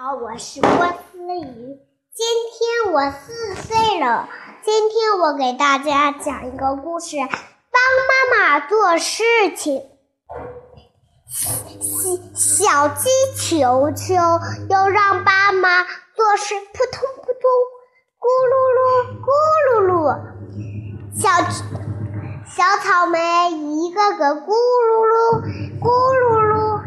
[0.00, 1.80] 好，我是郭思雨。
[2.14, 4.28] 今天我四岁了。
[4.62, 7.26] 今天我给大家讲一个故事，帮
[8.06, 9.24] 妈妈做事
[9.56, 9.82] 情。
[12.32, 14.14] 小鸡球球
[14.70, 15.82] 又让爸妈
[16.14, 17.50] 做事，扑通扑通，
[18.20, 19.26] 咕噜噜，咕
[19.66, 20.14] 噜噜。
[21.12, 21.28] 小
[22.46, 25.42] 小草莓一个个咕噜噜，
[25.80, 26.82] 咕噜噜，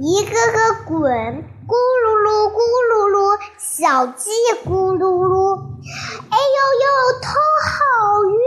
[0.00, 1.53] 一个个滚。
[3.76, 4.30] 小鸡
[4.64, 5.60] 咕噜噜，
[6.30, 7.28] 哎呦呦，头
[7.64, 8.38] 好晕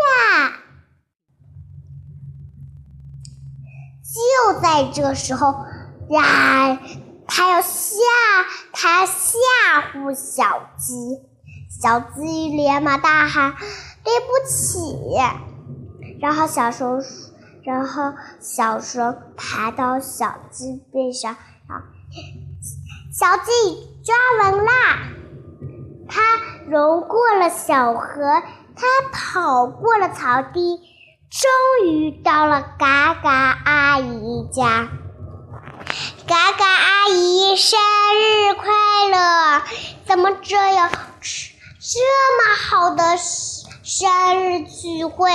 [0.00, 0.56] 呀！
[4.02, 5.66] 就在这时候，
[6.08, 6.78] 呀，
[7.26, 7.98] 他要吓，
[8.72, 9.38] 他吓
[9.92, 11.20] 唬小鸡，
[11.68, 13.52] 小鸡连忙大喊
[14.02, 14.78] ：“对不起！”
[16.18, 16.98] 然后小熊，
[17.62, 21.34] 然后小熊爬到小鸡背上，
[21.68, 21.92] 啊。
[23.14, 23.42] 小鸡
[24.02, 24.72] 抓稳啦！
[26.08, 26.22] 它
[26.70, 28.42] 游过了小河，
[28.74, 30.80] 它跑过了草地，
[31.28, 33.30] 终于到了嘎嘎
[33.66, 34.88] 阿姨家。
[36.26, 37.78] 嘎嘎阿姨，生
[38.18, 38.72] 日快
[39.10, 39.62] 乐！
[40.06, 40.90] 怎么这样？
[40.90, 42.00] 这
[42.38, 45.30] 么好的生日聚会，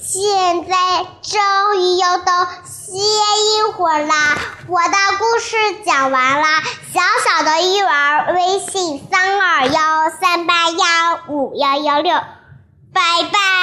[0.00, 2.48] 现在终于要到
[2.90, 4.36] 歇一会儿啦！
[4.66, 6.60] 我的故事讲完啦，
[6.92, 12.12] 小小的育儿微信三二幺三八幺五幺幺六，
[12.92, 13.00] 拜
[13.32, 13.60] 拜。